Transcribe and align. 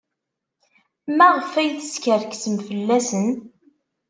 Maɣef 1.17 1.51
ay 1.59 1.69
teskerksem 1.77 2.55
fell-asen? 2.67 3.29